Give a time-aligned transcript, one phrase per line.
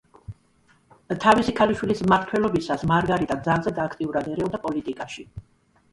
[1.25, 5.33] თავისი ქალიშვილის მმართველობისას, მარგარიტა ძალზედ აქტიურად ერეოდა პოლიტიკაში.